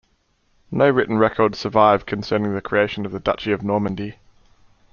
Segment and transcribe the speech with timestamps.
[0.71, 4.15] No written records survive concerning the creation of the Duchy of Normandy.